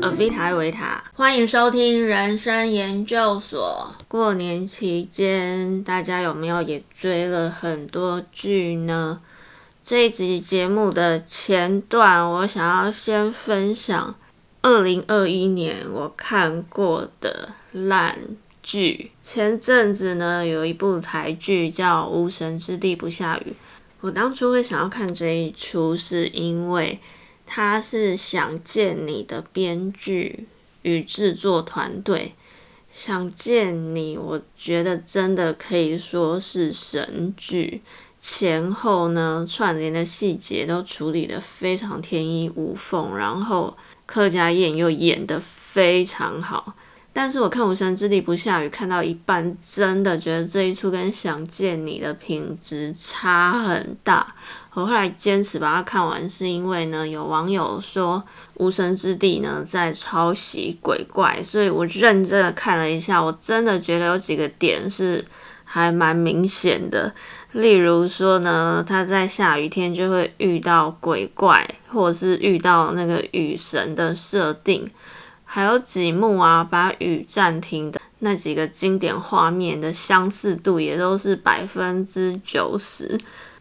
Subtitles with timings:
[0.00, 3.92] 阿维塔维塔，欢迎收听人生研究所。
[4.06, 9.20] 过年期间，大家有没有也追了很多剧呢？
[9.82, 14.14] 这一集节目的前段，我想要先分享
[14.62, 18.16] 二零二一年我看过的烂
[18.62, 19.10] 剧。
[19.20, 23.50] 前阵子呢，有一部台剧叫《无神之地不下雨》，
[24.00, 27.00] 我当初会想要看这一出，是因为。
[27.50, 30.46] 他是想见你的编剧
[30.82, 32.34] 与制作团队，
[32.92, 37.80] 想见你，我觉得真的可以说是神剧，
[38.20, 46.74] 前后呢串联的细节都处理的非常天衣无缝，然后客家宴又演的非常好。
[47.10, 54.36] 但是我看《无神之地不下雨》看到一半，真的觉得这一出跟《想见你》的品质差很大。
[54.78, 58.22] 我后来坚持把它看完，是因为呢，有网友说
[58.58, 65.24] 《无神之地》呢在抄袭鬼怪，所以我认真的看了一下，我真的觉得有几个点是
[65.64, 67.12] 还蛮明显的。
[67.50, 74.88] 例如说呢，他在下雨天就会遇到鬼怪，或者是遇到那个雨神的设定。
[75.44, 83.18] 还有几幕啊，把雨暂停的那几个经典画面的相似度也都是百分之九十。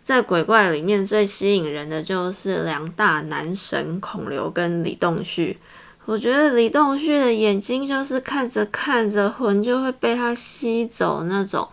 [0.08, 5.58] 在鬼怪里面最吸引人的就是两大男神孔刘跟李栋旭。
[6.06, 11.68] 我觉得李栋旭的眼睛就是看着看着魂就会被他吸走那种。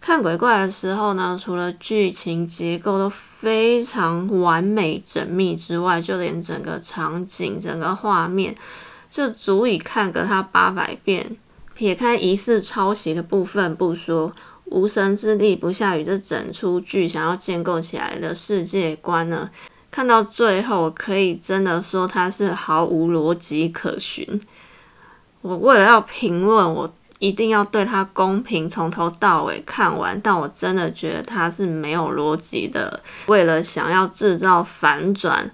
[0.00, 8.56] 看鬼怪的时候呢，除了剧情结构都非常完美缜密之外，就连整个场景、整个画面。
[9.10, 11.36] 就足以看个他八百遍。
[11.74, 14.32] 撇开疑似抄袭的部分不说，
[14.70, 19.48] 无神之力不下雨这整出剧想要建构起来的世界观呢，
[19.90, 24.40] 看到最后可以真的说它是毫无逻辑可循。
[25.40, 30.20] 我为了要评论，我一定要对它公平，从头到尾看完。
[30.22, 35.50] 但我真的觉得它是没有逻辑的，为了想要制造反转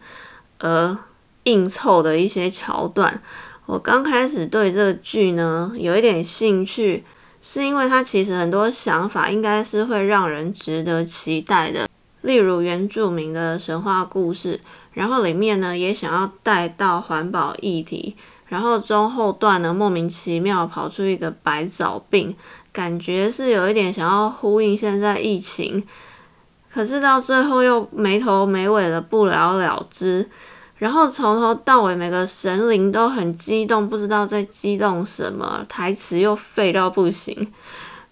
[0.59, 0.97] 而。
[1.45, 3.21] 硬凑的一些桥段，
[3.67, 7.05] 我刚开始对这个剧呢有一点兴趣，
[7.47, 11.87] 是因为它其实很多想法应该是会让人值得期待的，
[12.23, 14.59] 例如原住民的神话故事，
[14.95, 18.17] 然后里面呢也想要带到环保议题，
[18.47, 22.35] 然后中后段呢莫名其妙跑出一个白藻病，
[22.73, 25.87] 感觉是有一点想要呼应现在疫情，
[26.73, 30.27] 可是到最后又没头没尾的不了了之。
[30.85, 37.51] 然后从头到尾，每个神灵都很激动，不知道在激动什么，台词又废到不行。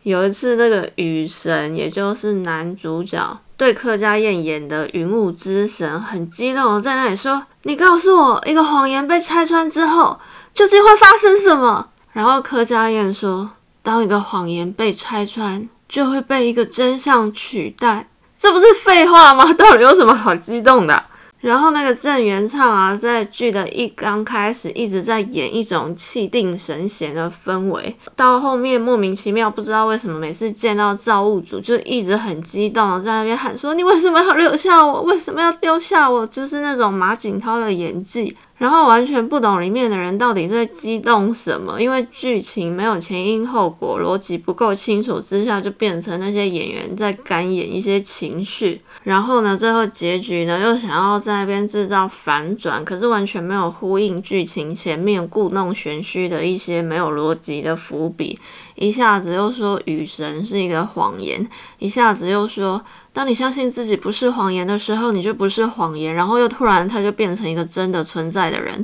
[0.05, 10.19] 有一次，那个雨神，也就是男主角，对客家燕演的云雾之神，很激动在那里说：“你告诉我，一个谎言被拆穿之后，
[10.55, 13.51] 究竟会发生什么？”然后客家燕说
[13.85, 18.09] ：“当一个谎言被拆穿，就会被一个真相取代。”
[18.39, 19.53] 这不是废话吗？
[19.53, 21.05] 到底有什么好激动的？
[21.43, 35.03] 然后那个郑元畅啊，在剧的一刚开始一直在演一种气定神闲的氛围，到后面莫名其妙不知道为什么每次见到造物主就一直很激动在那边喊说：“你为什么要留下我？
[35.03, 38.37] 为什么要丢下我？”就是那种马景涛的演技。
[38.63, 48.81] 然后完全不懂里面的人到底在激动什么，因为剧情没有前因后果，逻辑不够清楚之下，就变成那些演员在干演一些情绪。
[49.03, 58.39] 然后呢，最后结局呢又想要在那边制造反转，可是完全没有呼应剧情前面故弄玄虚的一些没有逻辑的伏笔。
[58.77, 61.45] 一下子又说雨神是一个谎言，
[61.81, 62.81] 一下子又说。
[63.13, 68.83] 当你相信自己不是谎言的时候，你就不是谎言，然后又突然他就变成一个真的存在的人，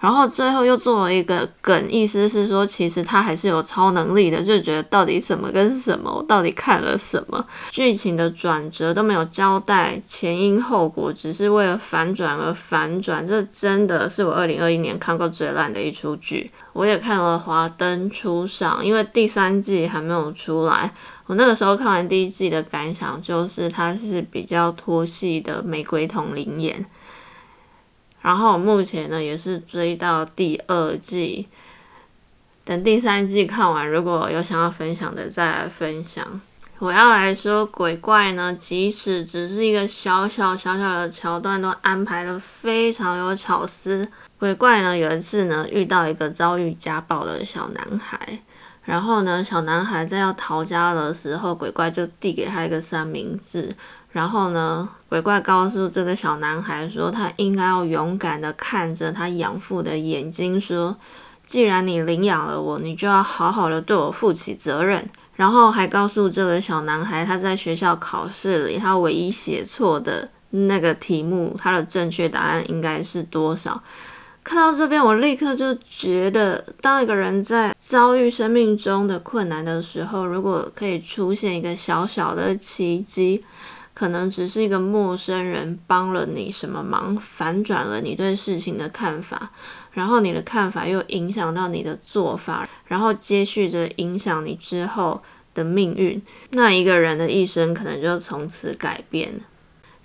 [0.00, 16.50] 然后最后又做了一个梗，意思是说其实他还是有超能力的，就觉得到底什么跟什么，我到底看了什么，剧情的转折都没有交代前因后果，只是为了反转而反转，这真的是我二零二一年看过最烂的一出剧。
[16.72, 20.92] 我也看了《华灯初上》，因为第三季还没有出来。
[21.26, 26.86] 我那个时候看完第一季的感想就是，它是比较拖戏的玫瑰同林演。
[28.22, 31.46] 然后我目前呢，也是追到第二季，
[32.64, 36.40] 等第三季看完，如果有想要分享的再来分享。
[36.78, 44.06] 我要来说鬼怪呢，即使只是一个小小小小的桥段，都安排的非常有巧思。
[44.38, 48.38] 鬼怪呢，有一次呢，遇到一个遭遇家暴的小男孩。
[48.86, 53.76] 然后呢，小男孩在要逃家的时候，鬼怪就递给他一个三明治，
[54.12, 60.96] 然后呢，鬼怪告诉这个小男孩说，他应该要勇敢的看着他养父的眼睛，说，
[61.44, 65.06] 既然你领养了我，你就要好好的对我负起责任。
[65.34, 73.82] 然后还告诉这个小男孩，他在学校考试里，他唯一写错的那个题目，他的正确答案应该是多少？
[74.46, 83.42] 看到这边，我立刻就觉得，当一个人在遭遇生命中的困难的时候，如果可以出现一个小小的奇迹，
[83.92, 89.50] 可能只是一个陌生人帮了你什么忙，反转了你对事情的看法。
[89.90, 95.20] 然后你的看法又影响到你的做法，然后接续着影响你之后
[95.54, 99.40] 的命运，那一个人的一生可能就从此改变了。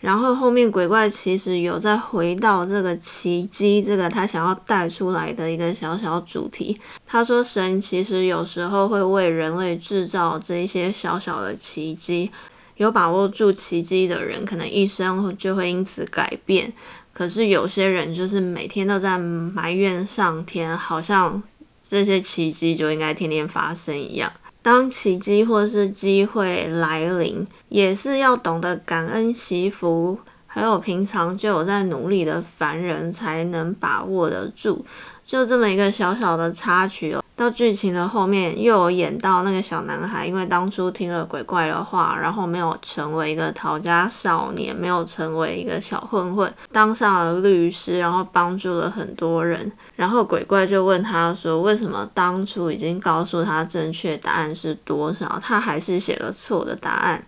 [0.02, 6.80] 然后后面鬼怪其实有再回到这个奇迹，这个他想要带出来的一个小小主题。
[7.06, 12.32] 他说神其实有时候会为人类制造这一些小小的奇迹，
[12.78, 16.74] 有把握住奇迹的人，可能一生就会因此改变。
[17.14, 21.44] 可是有些人就是每天都在埋怨上天，好像
[21.88, 24.32] 这些奇迹就应该天天发生一样。
[24.62, 34.86] 当奇迹或是机会来临，也是要懂得感恩惜福，还有平常就有在努力的凡人才能把握得住。
[35.26, 37.21] 就这么一个小小的插曲哦。
[37.42, 49.72] 到剧情的后面，又有演到那个小男孩，因为当初听了鬼怪的话，然后没有成为一个逃家少年，没有成为一个小混混，当上了律师，然后帮助了很多人。
[49.96, 57.26] 然后鬼怪就问他说：“为什么当初已经告诉他正确答案是多少，他还是写了错的答案？”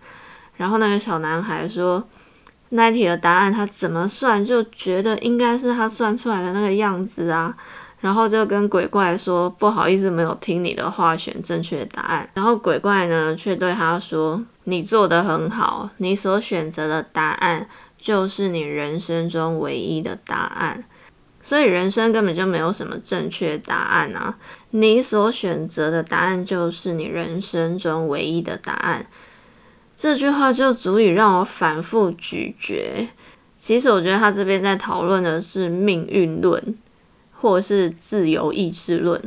[0.56, 2.00] 然后那个小男孩说
[2.70, 7.52] ：“那题的答案他怎么算，就觉得应该是他算出来的那个样子啊。”
[8.04, 17.66] 然后就跟鬼怪说：“不好意思，没有听你的话，选正确答案。”然后鬼怪呢，却对他说：“你做得很好，你所选择的答案
[17.96, 20.84] 就是你人生中唯一的答案。
[21.40, 24.36] 所以人生根本就没有什么正确答案啊！
[24.72, 29.06] 你所选择的答案就是你人生中唯一的答案。”
[29.96, 33.08] 这句话就足以让我反复咀嚼。
[33.58, 36.62] 其实我觉得他这边在讨论的是命运论。
[37.44, 39.20] 或是自由意志论。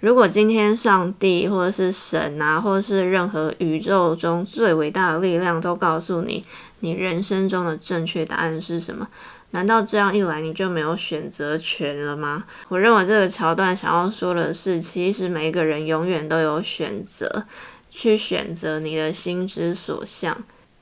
[0.00, 6.42] 如果今天上帝或者是神啊，或者是任何宇宙中最伟大的力量都告诉你，
[6.78, 9.06] 你人生中的正确答案是什么？
[9.50, 12.44] 难道这样一来你就没有选择权了吗？
[12.68, 17.44] 我认为这个桥段想要说的是，其实每一个人永远都有选择，
[17.90, 20.34] 去选择你的心之所向。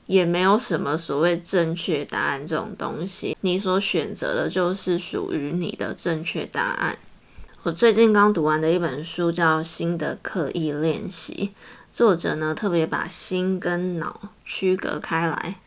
[0.09, 6.97] 也没有什么所谓正确答案这种东西，你所选择的就是属于你的正确答案。
[7.61, 11.51] 我最近刚读完的一本书叫《心的刻意练习》，
[11.91, 15.57] 作者呢特别把心跟脑区隔开来。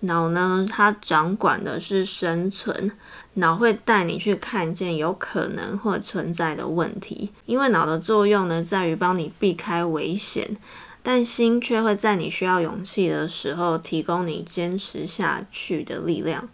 [0.00, 2.90] 脑呢，它掌管的是生存，
[3.34, 10.56] 脑会带你去看见有可能或存在的问题，因为脑的作用呢在于帮你避开危险。
[11.02, 16.48] 但心却会在你需要勇气的时候，提供你坚持下去的力量。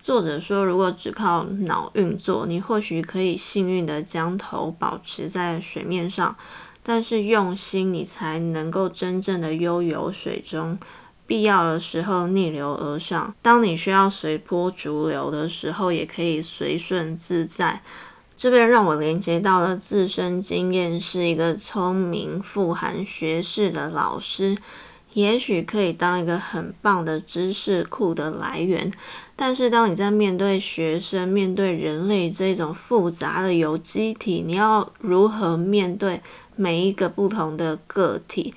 [0.00, 6.36] 作者说，如果只靠脑运作，你或许可以幸运的将头保持在水面上，
[6.82, 10.76] 但是用心，你才能够真正的悠游水中，
[11.24, 13.32] 必要的时候逆流而上。
[13.40, 17.80] 当你需要随波逐流的时候，也可以随顺自在。
[18.42, 24.56] 这边让我连接到了自身经验，是一个聪明、富含学识的老师，
[25.12, 28.90] 也许可以当一个很棒的知识库的来源。
[29.36, 36.20] 但是，当你在面对学生、面对人类这种复杂的有机体，你要如何面对
[36.56, 38.52] 每一个不同的个体，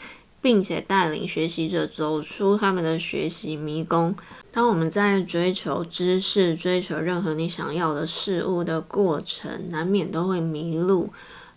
[0.46, 4.14] 并且带领学习者走出他们的学习迷宫？
[4.52, 11.10] 当我们在追求知识、追求任何你想要的事物的过程，难免都会迷路。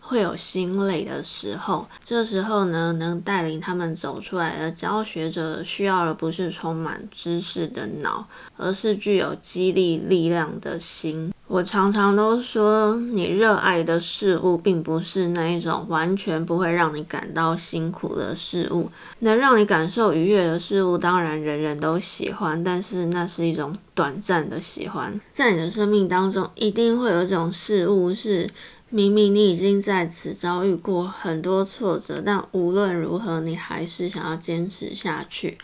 [0.08, 11.30] 会有心累的时候，这时候呢，能带领他们走出来的教学者，需要的不是充满知识的脑，而是具有激励力量的心。
[11.46, 18.90] 我常常都说，你热爱的事物，并不是那一种完全不会让你感到辛苦的事物。
[19.20, 25.20] 能让你感受愉悦的事物，当然人人都喜欢，但是那是一种短暂的喜欢。
[25.32, 28.48] 在你的生命当中，一定会有这种事物是。
[28.90, 35.58] 明明你已经在此遭遇过很多挫折，但无论如何，你还是想要坚持下去。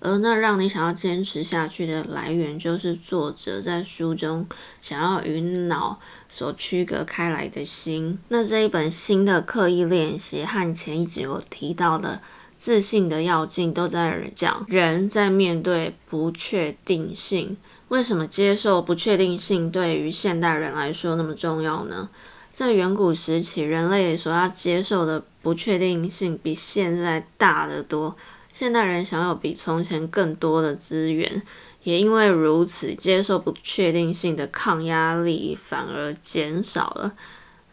[0.00, 4.46] 而那让你想要坚持下去的来源，就是作者在书中
[4.80, 8.16] 想要与脑所区隔开来的心。
[8.28, 12.20] 那这一本新的刻意练习和前一集我提到的
[12.56, 17.56] 自信的要境都在讲人在面对不确定性。
[17.88, 22.08] 为什么接受不确定性对于现代人来说那么重要呢？
[22.58, 28.16] 在远古时期，人类所要接受的不确定性比现在大得多。
[28.52, 31.40] 现代人享有比从前更多的资源，
[31.84, 37.14] 也因为如此，接受不确定性的抗压力反而减少了。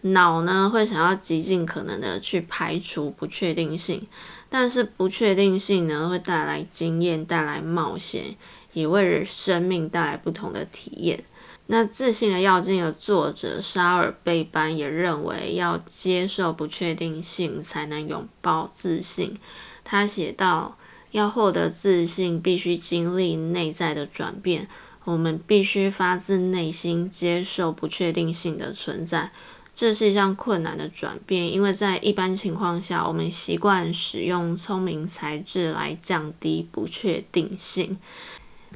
[0.02, 4.06] 脑呢会想要极尽可能的去排除不确定性，
[4.50, 8.36] 但是不确定性呢会带来经验，带来冒险，
[8.74, 11.24] 也为生命带来不同的体验。
[11.68, 19.36] 那自信的要进的作者沙尔贝班也认为，要接受不确定性，才能拥抱自信。
[19.84, 20.78] 他写道
[21.10, 24.68] ：“要获得自信，必须经历内在的转变。
[25.06, 29.32] 我们必须发自内心接受不确定性的存在。
[29.74, 37.98] 这是一项困难的转变，因为在一般情况下，我们习惯使用聪明才智来降低不确定性。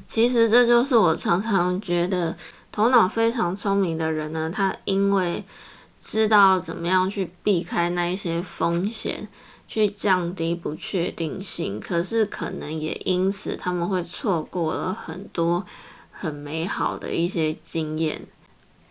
[0.08, 2.36] 其实，这就是我常常觉得。”
[2.72, 5.44] 头脑非常聪明的人呢，他因为
[6.00, 9.28] 知道怎么样去避开那一些风险，
[9.66, 15.66] 去降低不确定性，可是可能也因此他们会错过了很多
[16.10, 18.20] 很美好的一些经验。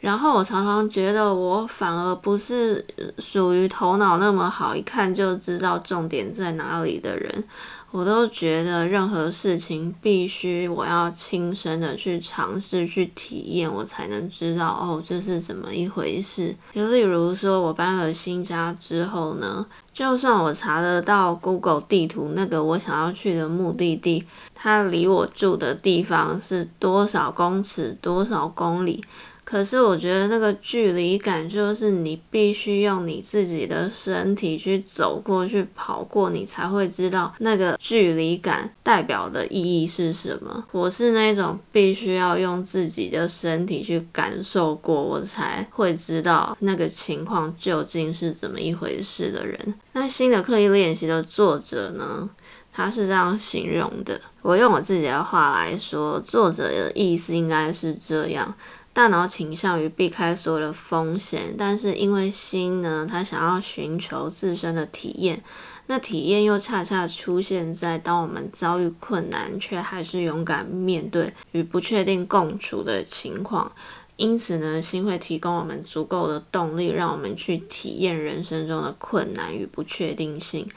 [0.01, 2.85] 然后我常常觉得，我反而不是
[3.17, 7.43] 属于头脑那么好，一看就知道重点在哪里的人。
[7.91, 16.55] 我都觉得任何事情必须我要亲身的去尝试去体验，我才能知道哦这是怎么一回事。
[16.73, 29.03] 就例如说，我搬了新家之后呢，就算我查得到 Google 地图那个我想要去的目的地，它离我住的地方是多少公尺、多少公里。
[29.49, 40.63] 可是我觉得那个距离感，就是你必须用你自己的身体去走过去、跑过，你才会知道那个距离感代表的意义是什么。
[40.71, 49.73] 我是那种必须要用自己的身体去感受过，我才会知道那个情况究竟是怎么一回事的人。
[49.93, 52.29] 那新的刻意练习的作者呢？
[52.71, 58.55] 他是这样形容的，我用我自己的话来说，作者的意思应该是这样。
[58.91, 65.41] 大脑倾向于避开所有的风险，但是因为心呢，它想要寻求自身的体验，
[65.87, 73.71] 那体验又恰恰出现在当我们遭遇困难，却还是勇敢面对与不确定共处的情况。
[74.17, 80.67] 因此呢，心会提供我们足够的动力，让我们去体验人生中的困难与不确定性。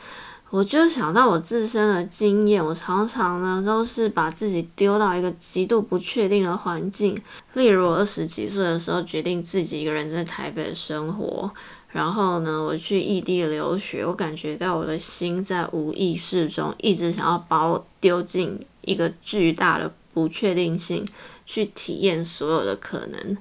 [0.53, 7.19] 我就想到我自身的经验，我常常呢都是把自己丢到一个极度不确定的环境。
[7.55, 11.51] 例如，我二十几岁的时候决定自己一个人在台北生活，
[11.89, 21.03] 然后呢，我去异地留学，我感觉到我的心在无意识中一直想要把我丢进一个巨大的不确定性，
[21.47, 23.39] 去体验所有的可能。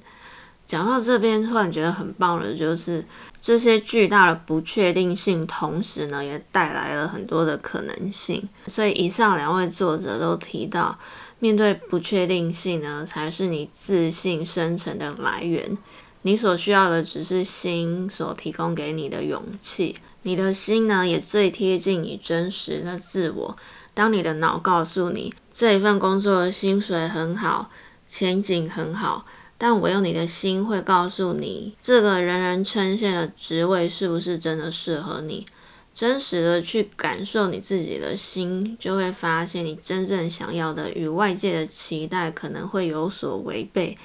[0.65, 3.03] 讲到这边，突然觉得很棒的，就是
[3.41, 8.48] 这些巨大的不确定性，同时呢，也带来了很多的可能性。
[8.67, 11.00] 所以，以上两位作者都提到，
[11.39, 15.75] 面对不确定性呢，才是你自信生成的来源。
[16.21, 19.95] 你所需要的只是心所提供给你的勇气。
[20.21, 23.57] 你的心呢，也最贴近你真实的自我。
[23.95, 27.71] 当你的脑告诉你这一份工作的薪水很好，
[28.07, 29.25] 前景很好。
[29.63, 35.45] 但我用你的心会告诉你，这个人人称羡的职位是不是真的适合你？
[35.93, 43.95] 真实的去感受你自己的心，就会发现你真正想要的与外界的期待可能会有所违背。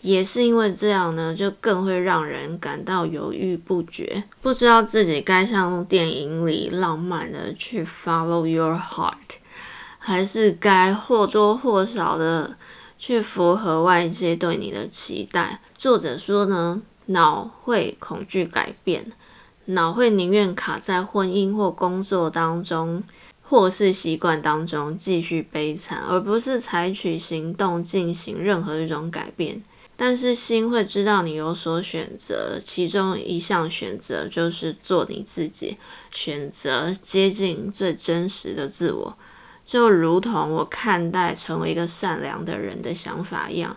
[0.00, 9.40] 也是因为这样呢，就更会让人感到犹豫不决，不知道自己该像电影里浪漫的去 follow your heart，
[9.98, 12.56] 还是该或多或少的。
[12.98, 15.60] 去符合外界对你的期待。
[15.76, 19.12] 作者说呢，脑会恐惧改变，
[19.66, 23.02] 脑会宁愿卡在婚姻或工作当中，
[23.42, 29.62] 或是习惯当中继续悲惨，而不是采取行动进行任何一种改变。
[29.96, 35.76] 但是心会知道你有所选择，其中一项选择就是做你自己，
[36.12, 39.16] 选择接近最真实的自我。
[39.68, 43.76] 就如同我看待成为一个善良的人的想法一样，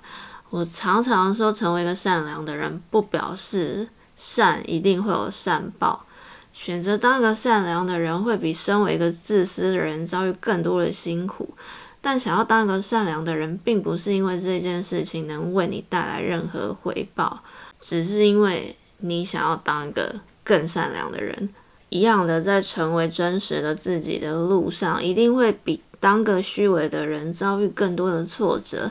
[0.50, 6.06] 我常常说，成为一个善良的人，不表示善一定会有善报。
[6.54, 11.54] 选择当一个善良的人，会比身为一个自私的人遭遇更多的辛苦。
[12.00, 17.44] 但想要当一个善良的人，并不是因为这件事情能为你带来任何回报，
[17.82, 21.50] 只是因为你想要当一个更善良的人。
[21.92, 28.90] 一样的，在成为真实的自己的路上，一定会比当个虚伪的人遭遇更多的挫折。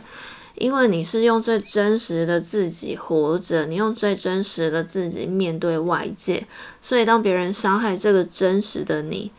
[0.57, 6.47] 因为你是用最真实的自己活着，你用最真实的自己面对外界，
[6.83, 9.31] 所以当别人伤害这个真实的你，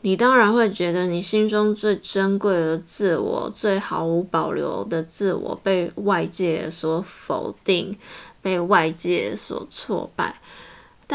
[0.00, 7.96] 你当然会觉得你心中最珍贵的自我、最毫无保留的自我被外界所否定，
[8.42, 10.40] 被外界所挫败。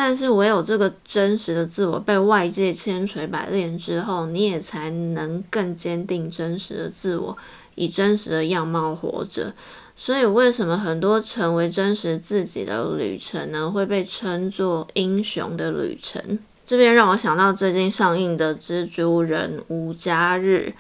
[0.02, 7.38] 但是唯有这个真实的自我被外界千锤百炼之后，你也才能更坚定真实的自我。
[7.76, 9.54] 以真实的样貌活着，
[9.98, 16.40] 所以为什么很多成为真实自己的旅程呢，会被称作英雄的旅程？
[16.66, 20.74] 这边让我想到最近上映的《蜘蛛人无家日》。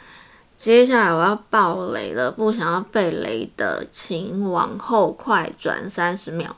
[0.56, 6.56] 接下来我要爆雷了，不想要被雷的，请往后快转三十秒。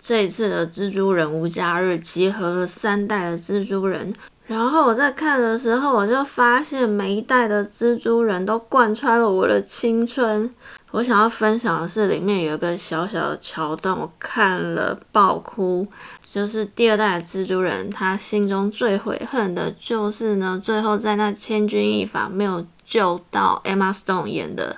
[0.00, 4.12] 这一次的《蜘蛛人无家日》集合了三代的蜘蛛人。
[4.46, 10.50] 然后我在看的时候，我就发现每一代的蜘蛛人都贯穿了我的青春。
[10.90, 15.86] 我想要分享的是，里面有一个小小的桥段，我看了爆哭。
[16.24, 24.76] 就是第二代的蜘蛛人，他心中最悔恨的就是呢，最后在那千钧一发没有救到 Emma Stone 演的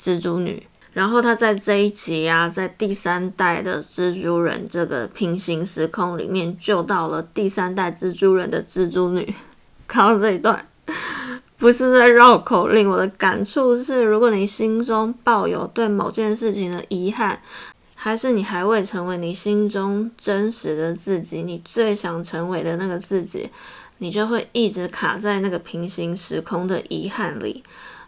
[0.00, 0.66] 蜘蛛女。
[0.92, 9.34] 然后他在这一集啊，在第三代的蜘蛛人这个平行时空里面救到了第三代蜘蛛人的蜘蛛女。
[9.86, 10.66] 看到这一段，
[11.56, 17.40] 不是在绕口令，我的感触是：如果你心中抱有对某件事情的遗憾，
[17.94, 23.48] 还是你还未成为你心中真实的自己，你最想成为的那个自己，
[23.98, 27.62] 你就会一直卡在那个平行时空的遗憾里。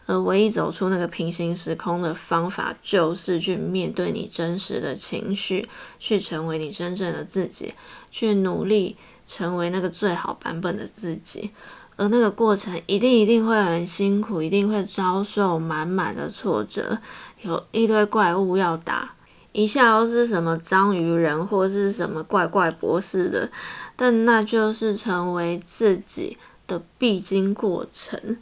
[0.07, 5.69] 而唯一走出那个平行时空的方法，就是去面对你真实的情绪，
[5.99, 7.73] 去成为你真正的自己，
[8.11, 11.51] 去努力成为那个最好版本的自己。
[11.97, 16.99] 而那个过程一定一定会很辛苦，一定会遭受满满的挫折，
[17.43, 19.15] 有一堆怪物要打，
[19.53, 23.49] 一下又是什么章鱼人或是什么怪怪博士的，
[23.95, 28.39] 但那就是成为自己的必经过程。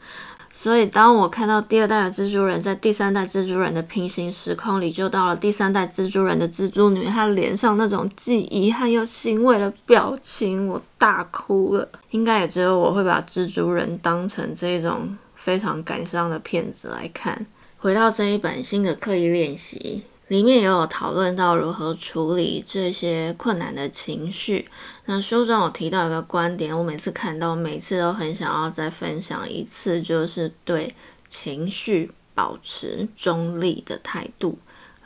[0.52, 11.88] 所以，当我看到第二代的蜘蛛人在第三代蜘蛛人的平行时空里就到了第三代蜘蛛人的蜘蛛女，她脸上那种既遗憾又欣慰的表情，我大哭了。
[12.10, 17.46] 应该也只有我会把蜘蛛人当成这种非常感伤的片子来看。
[17.78, 20.02] 回到这一本新的刻意练习。
[20.30, 24.68] 里面也有讨论到如何处理这些困难的情绪。
[25.06, 30.94] 那书中有提到一个观点，我每次看到，每次都很想要再分享一次，就是对
[31.28, 34.56] 情绪保持中立的态度。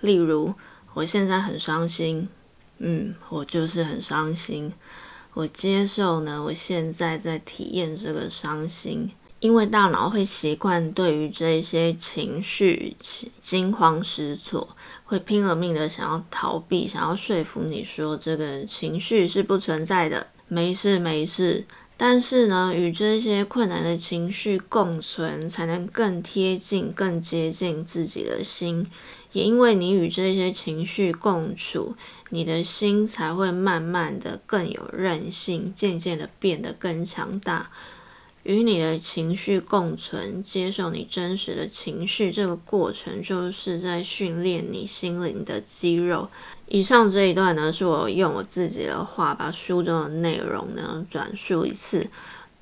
[0.02, 0.52] 例如，
[0.92, 2.28] 我现在很伤心，
[2.76, 4.70] 嗯，我就是很伤心，
[5.32, 9.10] 我接受呢，我现在在体验这个伤心。
[9.44, 12.96] 因为大脑会习惯对于这些情绪
[13.42, 21.66] 惊慌失措，会拼了命的想要逃避，想要说服你说这个情绪是不存在的，没事没事。
[21.98, 28.86] 但是呢，与这些困难的情绪共存，才能更贴近、更接近自己的心。
[29.32, 31.94] 也因为你与这些情绪共处，
[32.30, 37.70] 你的心才会慢慢的更有韧性，渐渐的变得更强大。
[38.44, 46.28] 与你的情绪共存，接受你真实的情绪，这个过程就是在训练你心灵的肌肉。
[46.68, 52.08] 以上这一段呢，是我用我自己的话把书中的内容呢转述一次。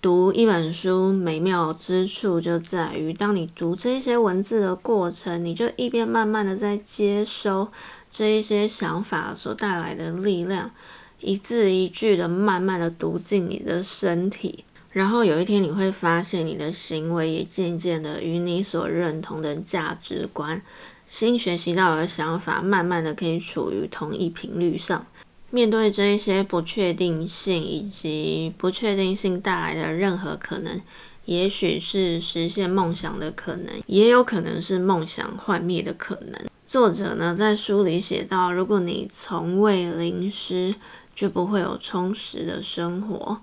[0.01, 7.69] 读一本书美妙之处就在于，当你读这些文字的过程，你就一边慢慢的在接收
[8.11, 10.73] 这一些想法所带来的力量，
[11.21, 14.65] 一字一句的慢慢的读进你的身体。
[14.93, 20.61] 然后有一天你会发现，你的行为也渐渐的与你所认同的价值观、
[21.07, 25.07] 新学习到的想法，慢慢的可以处于同一频率上。
[25.51, 30.81] 面对这一些不确定性以及不确定性带来的任何可能，
[31.25, 36.41] 也许是实现梦想的可能，也有可能是梦想幻灭的可能。
[36.67, 40.75] 作者呢在书里写到：如果你从未淋湿，
[41.15, 43.39] 就不会有充实的生活。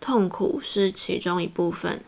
[0.00, 2.02] 痛苦是其中一部分，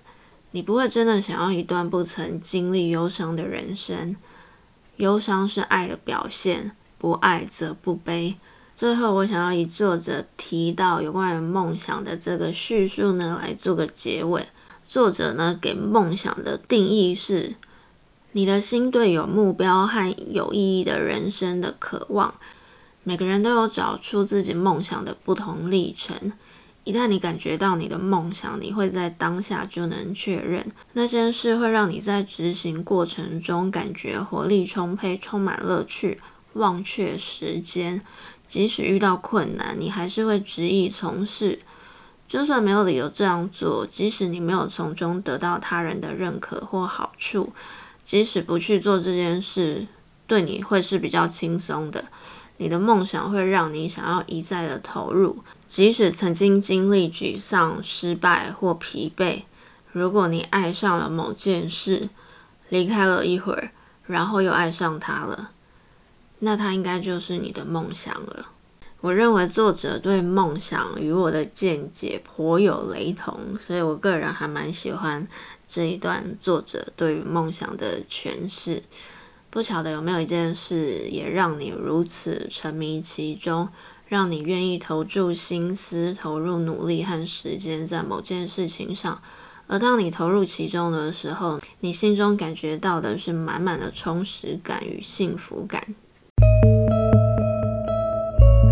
[0.53, 4.15] 你不会真的想要一段不曾经历忧伤的人生。
[4.97, 8.37] 忧伤是爱的表现，不爱则不悲。
[8.75, 14.47] 最后，我想要以作者提到有关于梦想的这个叙述呢，来做个结尾。
[14.85, 17.55] 作者呢给梦想的定义是：
[18.33, 22.35] 你的心对有目标和有意义的人生的渴望。
[23.03, 26.33] 每个人都有找出自己梦想的不同历程。
[26.89, 36.19] 一旦你感觉到你的梦想，你会在当下就能确认那件事会让你在执行过程中感觉活力充沛、充满乐趣，
[36.55, 38.01] 忘却时间。
[38.47, 41.59] 即使遇到困难，你还是会执意从事。
[42.27, 47.53] 就算没有理由这样做，即使你没有从中得到他人的认可或好处，
[48.03, 49.87] 即使不去做这件事，
[50.27, 52.07] 对你会是比较轻松的。
[52.59, 59.43] 你的梦想会让你想要一再的投入，即使曾经经历沮丧、失败或疲惫。
[59.93, 62.09] 如果你爱上了某件事，
[62.69, 63.71] 离开了一会儿，
[64.07, 65.51] 然后又爱上它了，
[66.41, 68.49] 那它应该就是你的梦想了。
[69.01, 75.27] 我认为作者对梦想与我的见解颇有雷同，所以我个人还蛮喜欢
[75.69, 78.83] 这一段作者对于梦想的诠释。
[79.51, 83.69] 不晓得有没有一件事也让你如此沉迷其中，
[84.07, 89.21] 让你愿意投注心思、投入努力和时间在某件事情上，
[89.67, 95.83] 而当你投入其中的时候，你心中感觉到的是满满的充实感与幸福感。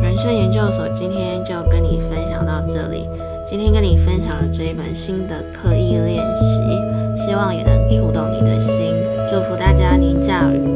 [0.03, 3.09] 人生研究所今天就跟你分享到这里。
[3.47, 8.36] 今天跟你分享了这一本新的刻意练习，希望也能触动你。
[9.37, 10.76] 祝福大家年假愉快，